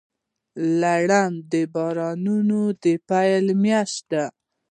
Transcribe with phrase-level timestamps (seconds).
[0.81, 4.25] لړم د بارانونو د پیل میاشت ده.